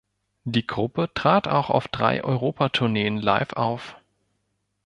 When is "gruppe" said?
0.65-1.11